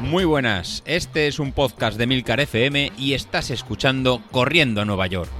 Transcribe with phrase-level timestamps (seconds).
[0.00, 5.08] Muy buenas, este es un podcast de Milcar FM y estás escuchando Corriendo a Nueva
[5.08, 5.30] York.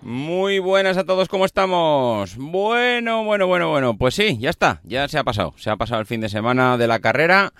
[0.00, 2.36] Muy buenas a todos, ¿cómo estamos?
[2.38, 6.00] Bueno, bueno, bueno, bueno, pues sí, ya está, ya se ha pasado, se ha pasado
[6.00, 7.52] el fin de semana de la carrera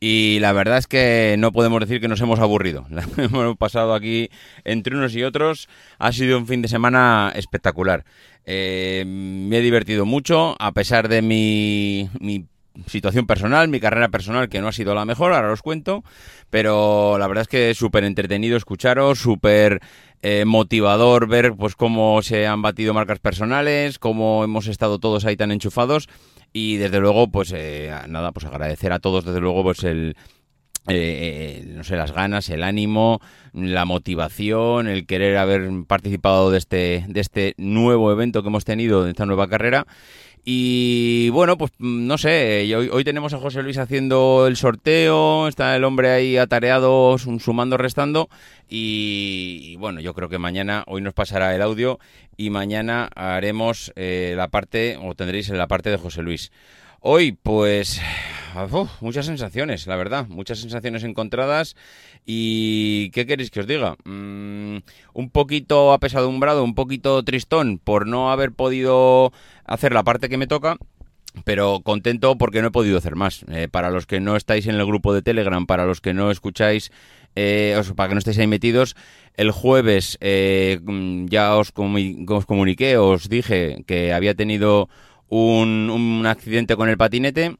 [0.00, 2.86] y la verdad es que no podemos decir que nos hemos aburrido.
[3.16, 4.30] hemos pasado aquí
[4.64, 5.68] entre unos y otros.
[5.98, 8.04] Ha sido un fin de semana espectacular.
[8.44, 12.08] Eh, me he divertido mucho, a pesar de mi,
[12.86, 16.04] situación personal, mi carrera personal, que no ha sido la mejor, ahora os cuento,
[16.48, 19.80] pero la verdad es que es súper entretenido escucharos, súper
[20.22, 25.36] eh, motivador ver pues cómo se han batido marcas personales, cómo hemos estado todos ahí
[25.36, 26.08] tan enchufados
[26.52, 30.16] y desde luego, pues eh, nada, pues agradecer a todos, desde luego, pues el,
[30.88, 33.20] eh, no sé, las ganas, el ánimo,
[33.52, 39.04] la motivación, el querer haber participado de este, de este nuevo evento que hemos tenido,
[39.04, 39.86] de esta nueva carrera.
[40.50, 45.76] Y bueno, pues no sé, hoy, hoy, tenemos a José Luis haciendo el sorteo, está
[45.76, 48.30] el hombre ahí atareado, sumando, restando.
[48.66, 51.98] Y, bueno, yo creo que mañana, hoy nos pasará el audio
[52.38, 56.50] y mañana haremos eh, la parte, o tendréis la parte de José Luis.
[57.00, 58.00] Hoy, pues,
[59.00, 61.76] muchas sensaciones, la verdad, muchas sensaciones encontradas.
[62.24, 63.96] ¿Y qué queréis que os diga?
[64.04, 64.78] Mm,
[65.12, 69.32] un poquito apesadumbrado, un poquito tristón por no haber podido
[69.64, 70.76] hacer la parte que me toca.
[71.44, 73.44] Pero contento porque no he podido hacer más.
[73.48, 76.30] Eh, para los que no estáis en el grupo de Telegram, para los que no
[76.30, 76.90] escucháis
[77.36, 78.96] eh, para que no estéis ahí metidos,
[79.36, 80.80] el jueves eh,
[81.26, 84.88] ya os, os, comuniqué, os dije que había tenido
[85.28, 87.56] un, accidente con el patinete.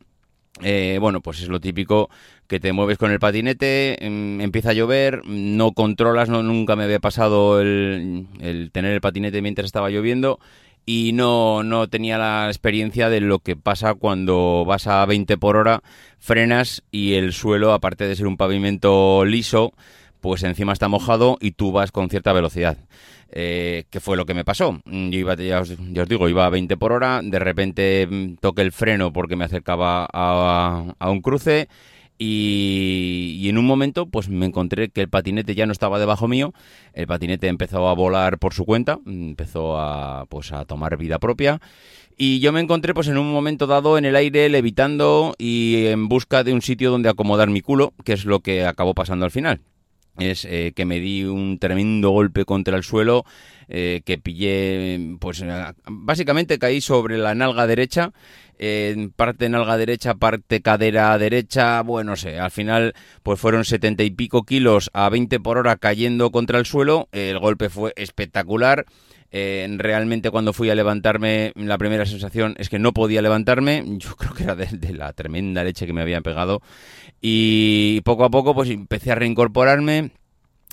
[0.63, 2.11] Eh, bueno, pues es lo típico
[2.47, 6.85] que te mueves con el patinete, em, empieza a llover, no controlas, no, nunca me
[6.85, 8.27] había pasado el,
[8.73, 10.41] tener el patinete mientras estaba lloviendo
[10.87, 15.57] y no, no tenía la experiencia de lo que pasa cuando vas a 20 por
[15.57, 15.83] hora,
[16.19, 19.75] frenas y el suelo, aparte de ser un pavimento liso,
[20.21, 22.79] pues encima está mojado y tú vas con cierta velocidad.
[23.31, 24.81] Eh, ¿Qué fue lo que me pasó?
[24.87, 25.77] Yo iba, ya os,
[26.09, 30.09] digo, iba a 20 por hora, de repente mm, toqué el freno porque me acercaba
[30.11, 31.69] a, un cruce
[32.17, 36.55] y, en un momento pues me encontré que el patinete ya no estaba debajo mío,
[36.95, 41.61] el patinete empezó a volar por su cuenta, empezó a, pues, a tomar vida propia
[42.17, 46.09] y yo me encontré pues en un momento dado en el aire levitando y en
[46.09, 49.31] busca de un sitio donde acomodar mi culo, que es lo que acabó pasando al
[49.31, 49.61] final
[50.19, 53.25] es eh, que me di un tremendo golpe contra el suelo,
[53.69, 55.45] eh, que pillé, pues
[55.87, 58.13] básicamente caí sobre la nalga derecha,
[58.59, 64.03] en parte nalga derecha, parte cadera derecha, bueno, no sé, al final pues fueron setenta
[64.03, 68.85] y pico kilos a 20 por hora cayendo contra el suelo, el golpe fue espectacular,
[69.31, 73.85] eh, realmente cuando fui a levantarme, la primera sensación es que no podía levantarme.
[73.99, 76.63] Yo creo que era de, la tremenda leche que me había pegado.
[77.21, 80.11] Y poco a poco pues empecé a reincorporarme.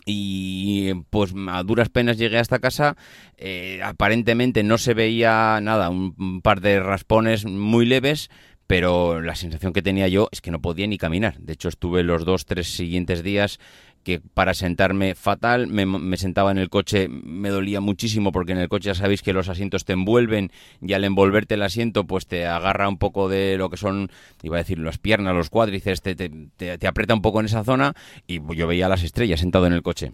[0.07, 2.95] Y pues a duras penas llegué hasta casa.
[3.37, 8.29] Eh, aparentemente no se veía nada, un par de raspones muy leves,
[8.67, 11.37] pero la sensación que tenía yo es que no podía ni caminar.
[11.39, 13.59] De hecho, estuve los dos, tres siguientes días
[14.05, 18.69] que para sentarme fatal, me, sentaba en el coche, me dolía muchísimo porque en el
[18.69, 22.45] coche ya sabéis que los asientos te envuelven y al envolverte el asiento pues te
[22.45, 24.11] agarra un poco de lo que son,
[24.43, 27.95] iba a decir, las piernas, los cuádriceps, te, te, aprieta un poco en esa zona
[28.27, 30.11] y yo veía las estrellas sentado en el coche.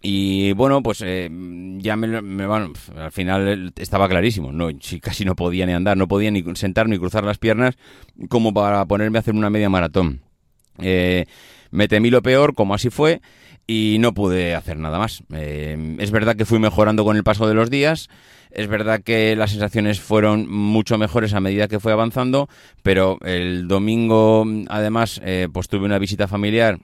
[0.00, 1.28] Y bueno, pues eh,
[1.78, 4.68] ya me, me al final estaba clarísimo, no,
[5.00, 7.76] casi no podía ni andar, no podía ni sentar ni cruzar las piernas
[8.28, 10.20] como para ponerme a hacer una media maratón.
[10.78, 11.26] Eh,
[11.70, 13.20] me temí lo peor, como así fue,
[13.66, 15.22] y no pude hacer nada más.
[15.32, 18.08] Eh, es verdad que fui mejorando con el paso de los días,
[18.50, 22.48] es verdad que las sensaciones fueron mucho mejores a medida que fue avanzando,
[22.82, 26.78] pero el domingo, además, eh, pues tuve una visita familiar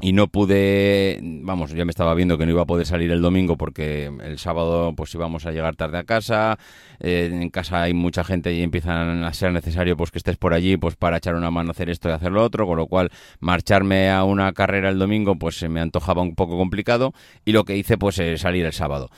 [0.00, 3.22] y no pude, vamos, ya me estaba viendo que no iba a poder salir el
[3.22, 6.58] domingo porque el sábado pues íbamos a llegar tarde a casa,
[7.00, 10.52] eh, en casa hay mucha gente y empiezan a ser necesario pues que estés por
[10.52, 13.10] allí pues para echar una mano hacer esto y hacer lo otro, con lo cual
[13.40, 17.12] marcharme a una carrera el domingo pues se me antojaba un poco complicado
[17.44, 19.10] y lo que hice pues es salir el sábado.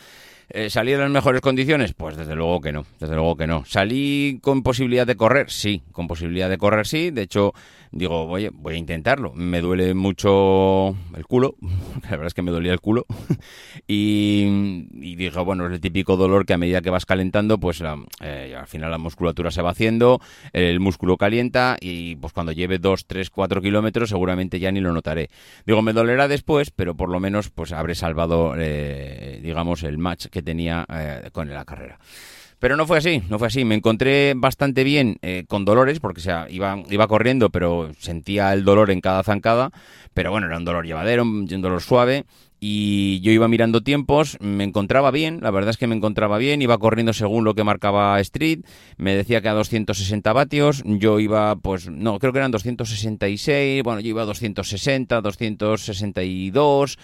[0.48, 1.93] Eh, ¿Salí en las mejores condiciones?
[1.93, 3.64] Pues desde luego que no, desde luego que no.
[3.64, 5.50] ¿Salí con posibilidad de correr?
[5.50, 7.10] Sí, con posibilidad de correr sí.
[7.10, 7.52] De hecho,
[7.90, 9.32] digo, oye, voy a intentarlo.
[9.34, 11.56] Me duele mucho el culo,
[12.04, 13.06] la verdad es que me dolía el culo.
[13.88, 17.82] y, y bueno, es el típico dolor que a medida que vas calentando, pues
[18.20, 20.20] eh, al final la musculatura se va haciendo,
[20.52, 24.93] el músculo calienta y pues cuando lleve 2, 3, 4 kilómetros seguramente ya ni lo
[24.93, 25.28] notaré.
[25.66, 30.26] Digo, me dolerá después, pero por lo menos pues habré salvado, eh, digamos, el match
[30.26, 31.98] que tenía eh, con la carrera.
[32.58, 33.64] Pero no fue así, no fue así.
[33.64, 38.90] Me encontré bastante bien eh, con dolores, porque iba, iba corriendo, pero sentía el dolor
[38.90, 39.70] en cada zancada.
[40.14, 42.25] Pero bueno, era un dolor llevadero, un dolor suave
[42.61, 46.62] y yo iba mirando tiempos, me encontraba bien, la verdad es que me encontraba bien,
[46.62, 48.61] iba corriendo según lo que marcaba Street,
[48.97, 54.00] me decía que a 260 vatios, yo iba, pues, no, creo que eran 266, bueno,
[54.00, 56.99] yo iba a 260, 262,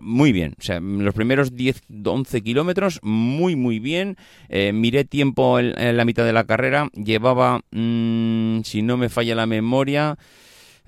[0.00, 4.16] muy bien, o sea, los primeros 10, 11 kilómetros, muy, muy bien,
[4.48, 9.34] eh, miré tiempo en, la mitad de la carrera, llevaba, mm, si no me falla
[9.34, 10.16] la memoria,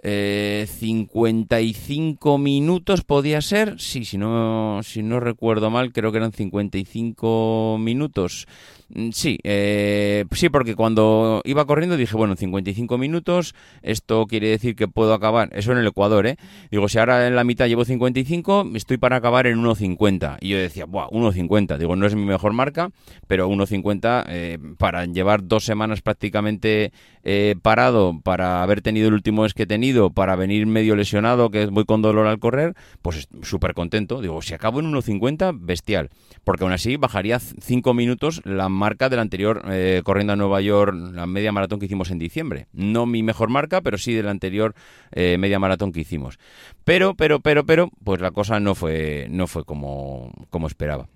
[0.02, 6.32] eh, 55 minutos podía ser, sí, si no, si no recuerdo mal, creo que eran
[6.32, 8.46] 55 minutos.
[8.88, 14.76] Mm, sí, eh, sí, porque cuando iba corriendo dije, bueno, 55 minutos, esto quiere decir
[14.76, 16.36] que puedo acabar, eso en el Ecuador, ¿eh?
[16.70, 20.38] Digo, si ahora en la mitad llevo 55, estoy para acabar en 1.50.
[20.40, 22.90] Y yo decía, buah, 1.50, digo, no es mi mejor marca,
[23.26, 26.92] pero 1.50 eh, para llevar dos semanas prácticamente
[27.24, 31.50] eh, parado, para haber tenido el último es que he tenido, para venir medio lesionado,
[31.50, 34.20] que voy con dolor al correr, pues súper contento.
[34.20, 36.10] Digo, si acabo en 1.50, bestial,
[36.44, 40.94] porque aún así bajaría 5 minutos la marca del anterior eh, corriendo a Nueva York,
[41.12, 42.68] la media maratón que hicimos en diciembre.
[42.72, 44.74] No mi mejor marca, pero sí del anterior
[45.10, 46.38] eh, media maratón que hicimos.
[46.84, 51.08] Pero, pero, pero, pero, pues la cosa no fue, no fue como, como esperaba.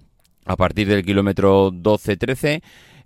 [0.47, 2.63] A partir del kilómetro 12-13,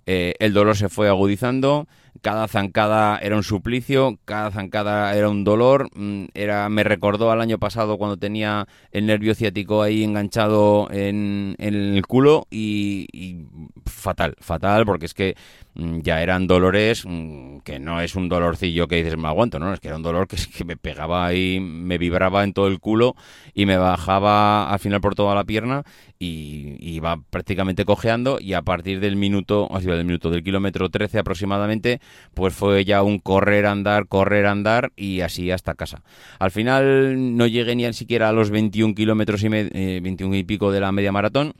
[0.07, 1.87] eh, el dolor se fue agudizando
[2.21, 7.41] cada zancada era un suplicio, cada zancada era un dolor, mm, era me recordó al
[7.41, 13.45] año pasado cuando tenía el nervio ciático ahí enganchado en, el culo y,
[13.85, 15.35] fatal, fatal porque es que
[15.75, 19.73] mm, ya eran dolores mm, que no es un dolorcillo que dices me aguanto, no,
[19.73, 22.79] es que era un dolor que, que me pegaba ahí, me vibraba en todo el
[22.79, 23.15] culo
[23.53, 25.83] y me bajaba al final por toda la pierna
[26.19, 30.89] y, iba prácticamente cojeando y a partir del minuto, o sea, del minuto del kilómetro
[30.89, 31.99] 13 aproximadamente,
[32.35, 36.03] pues fue ya un correr, andar, correr, andar y así hasta casa.
[36.37, 40.71] Al final no llegué ni siquiera a los 21 kilómetros y 21 eh, y pico
[40.71, 41.53] de la media maratón.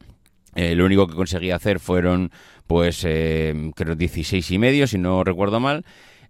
[0.53, 2.31] Eh, lo único que conseguí hacer fueron,
[2.67, 5.85] pues, eh, creo 16 y medio, si no recuerdo mal.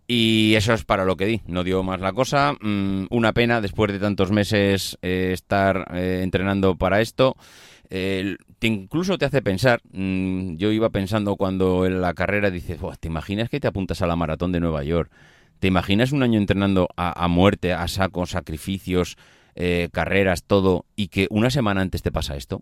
[0.07, 2.53] Y eso es para lo que di, no dio más la cosa.
[2.61, 7.35] Mm, una pena después de tantos meses estar entrenando para esto
[8.65, 13.50] incluso te hace pensar, mm, yo iba pensando cuando en la carrera dices, ¿te imaginas
[13.50, 15.12] que te apuntas a la maratón de Nueva York?
[15.59, 19.17] ¿Te imaginas un año entrenando a, muerte, a saco, sacrificios,
[19.56, 22.62] eh, carreras, todo, y que una semana antes te pasa esto?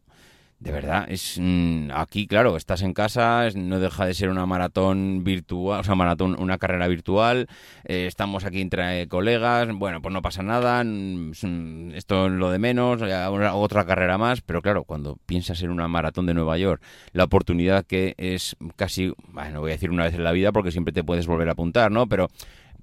[0.60, 5.24] De verdad, es mm, aquí, claro, estás en casa, no deja de ser una maratón
[5.24, 7.48] virtual, o sea, maratón, una carrera virtual,
[7.86, 12.60] eh, estamos aquí entre colegas, bueno, pues no pasa nada, mm, esto es lo de
[12.60, 17.26] menos, otra carrera más, pero claro, cuando piensas en una maratón de Nueva York, la
[17.26, 20.94] oportunidad que es casi, bueno, voy a decir una vez en la vida porque siempre
[20.94, 22.08] te puedes volver a apuntar, ¿no?
[22.08, 22.30] Pero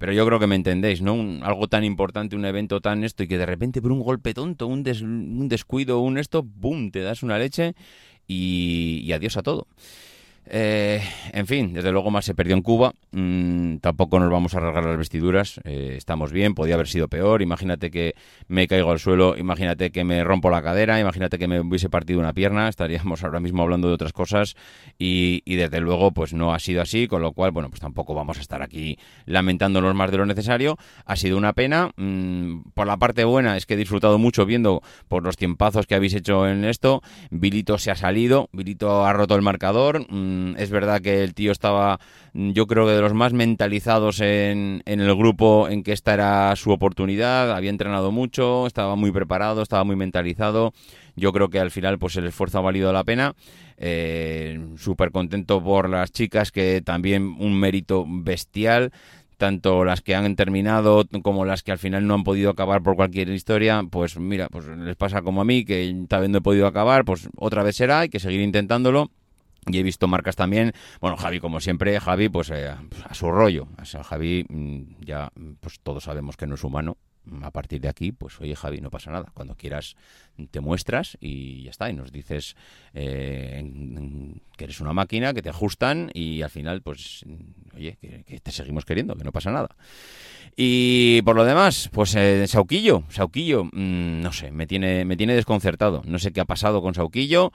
[0.00, 1.12] pero yo creo que me entendéis, ¿no?
[1.44, 4.67] algo tan importante, un evento tan esto, y que de repente por un golpe tonto,
[4.67, 6.91] un, un descuido, un esto, ¡boom!
[6.91, 7.75] te das una leche
[8.26, 9.67] y, y adiós a todo.
[10.52, 11.00] Eh,
[11.32, 12.93] en fin, desde luego más se perdió en Cuba.
[13.12, 15.61] Mm, tampoco nos vamos a rasgar las vestiduras.
[15.62, 17.41] Eh, estamos bien, podía haber sido peor.
[17.41, 18.17] Imagínate que
[18.49, 22.19] me caigo al suelo, imagínate que me rompo la cadera, imagínate que me hubiese partido
[22.19, 22.69] una pierna.
[22.69, 24.57] Estaríamos ahora mismo hablando de otras cosas
[24.99, 28.38] y, desde luego pues no ha sido así, con lo cual, bueno, pues tampoco vamos
[28.38, 30.78] a estar aquí lamentándonos más de lo necesario.
[31.04, 31.92] Ha sido una pena.
[31.97, 35.95] Mm, por la parte buena es que he disfrutado mucho viendo por los tiempazos que
[35.95, 37.02] habéis hecho en esto.
[37.30, 40.07] Vilito se ha salido, Vilito ha roto el marcador.
[40.11, 41.99] Mm, es verdad que el tío estaba,
[42.32, 46.70] yo creo que de los más mentalizados en, el grupo en que esta era su
[46.70, 47.52] oportunidad.
[47.52, 50.73] Había entrenado mucho, estaba muy preparado, estaba muy mentalizado.
[51.16, 53.35] Yo creo que al final pues el esfuerzo ha valido la pena.
[53.76, 58.92] Eh, Súper contento por las chicas, que también un mérito bestial
[59.40, 62.94] tanto las que han terminado como las que al final no han podido acabar por
[62.94, 66.66] cualquier historia, pues mira, pues les pasa como a mí, que también no he podido
[66.66, 69.11] acabar, pues otra vez será, hay que seguir intentándolo.
[69.67, 73.69] Y he visto marcas también, bueno, Javi como siempre, Javi pues, eh, a su rollo.
[73.81, 76.97] O sea, Javi mm, ya pues todos sabemos que no es humano,
[77.43, 79.31] A partir de aquí, pues oye Javi, no pasa nada.
[79.35, 79.97] Cuando quieras
[80.50, 81.90] te muestras y ya está.
[81.90, 82.57] Y nos dices
[82.95, 83.62] eh,
[84.57, 87.25] que eres una máquina, que te ajustan y al final, pues,
[87.75, 89.76] oye, que, te seguimos queriendo, que no pasa nada.
[90.57, 95.35] Y por lo demás, pues eh, Sauquillo, Sauquillo, mm, no sé, me tiene, me tiene
[95.35, 96.02] desconcertado.
[96.07, 97.52] No sé qué ha pasado con Sauquillo.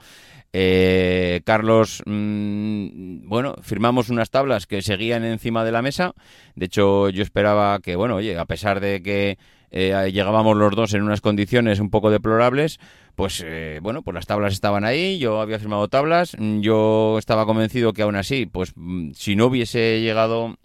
[0.52, 6.14] Eh, Carlos, mm, bueno, firmamos unas tablas que seguían encima de la mesa.
[6.54, 9.38] De hecho, yo esperaba que, bueno, oye, a pesar de que
[9.70, 12.78] eh, llegábamos los dos en unas condiciones un poco deplorables,
[13.14, 17.92] pues eh, bueno, pues las tablas estaban ahí, yo había firmado tablas, yo estaba convencido
[17.92, 20.56] que aún así, pues mm, si no hubiese llegado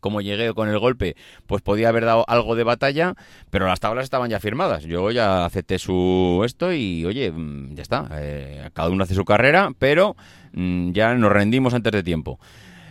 [0.00, 3.14] como llegué con el golpe, pues podía haber dado algo de batalla,
[3.50, 4.84] pero las tablas estaban ya firmadas.
[4.84, 8.08] Yo ya acepté su esto y, oye, mm, ya está.
[8.12, 10.16] Eh, cada uno hace su carrera, pero
[10.52, 12.38] mm, ya nos rendimos antes de tiempo.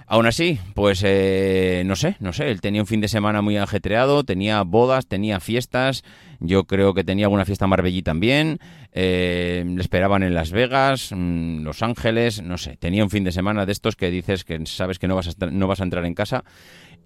[0.08, 3.58] Aún así, pues eh, no sé, no sé, él tenía un fin de semana muy
[3.58, 6.04] ajetreado, tenía bodas, tenía fiestas,
[6.39, 8.60] yo creo que tenía alguna fiesta Marbellí también,
[8.92, 13.32] eh, le esperaban en Las Vegas, mm, Los Ángeles, no sé, tenía un fin de
[13.32, 16.06] semana de estos que dices que sabes que no vas a, no vas a entrar
[16.06, 16.44] en casa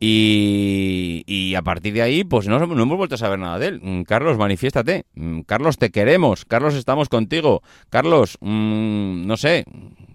[0.02, 3.82] y, a partir de ahí, pues no, no, hemos vuelto a saber nada de él.
[3.82, 5.06] Mm, Carlos, manifiéstate.
[5.16, 6.46] Mm, Carlos, te queremos.
[6.46, 7.62] Carlos, estamos contigo.
[7.90, 9.66] Carlos, no sé.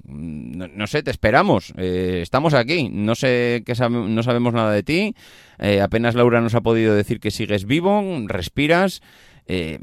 [0.06, 1.74] No, sé, te esperamos.
[1.76, 2.88] Eh, estamos aquí.
[2.90, 5.14] No sé que no sabemos nada de ti.
[5.58, 9.02] Eh, apenas Laura nos ha podido decir que sigues vivo, respiras.
[9.46, 9.78] Eh,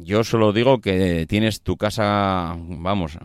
[0.00, 3.18] yo solo digo que tienes tu casa, vamos,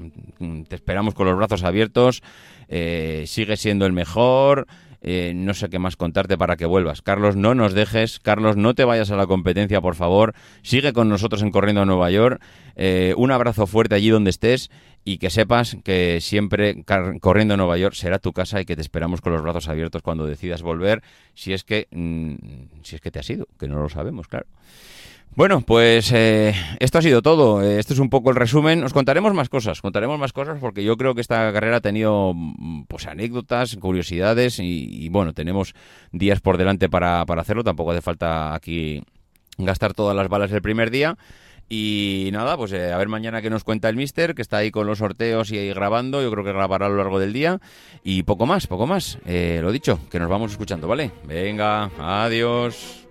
[0.67, 2.23] te esperamos con los brazos abiertos,
[2.67, 4.65] eh, sigue siendo el mejor,
[5.01, 7.03] eh, no sé qué más contarte para que vuelvas.
[7.03, 8.19] Carlos, no nos dejes.
[8.19, 10.33] Carlos, no te vayas a la competencia, por favor.
[10.63, 12.41] Sigue con nosotros en Corriendo a Nueva York.
[13.15, 14.71] Un abrazo fuerte allí donde estés
[15.05, 16.83] y que sepas que siempre
[17.21, 20.01] Corriendo a Nueva York será tu casa y que te esperamos con los brazos abiertos
[20.01, 21.03] cuando decidas volver,
[21.35, 22.33] si es que, mm,
[22.83, 24.47] si es que te has ido, que no lo sabemos, claro.
[25.35, 27.61] Bueno, pues eh, esto ha sido todo.
[27.61, 28.85] Esto es un poco el resumen.
[28.85, 32.31] Os contaremos más cosas, contaremos más cosas porque yo creo que esta carrera ha tenido
[32.33, 35.75] mm, pues anécdotas, curiosidades y, bueno, tenemos
[36.13, 37.65] días por delante para, hacerlo.
[37.65, 39.03] Tampoco hace falta aquí
[39.57, 41.17] gastar todas las balas el primer día.
[41.67, 44.71] Y nada, pues eh, a ver mañana qué nos cuenta el mister, que está ahí
[44.71, 46.21] con los sorteos y ahí grabando.
[46.21, 47.59] Yo creo que grabará a lo largo del día.
[48.03, 49.17] Y poco más, poco más.
[49.25, 51.11] lo dicho, que nos vamos escuchando, ¿vale?
[51.25, 53.05] Venga, adiós.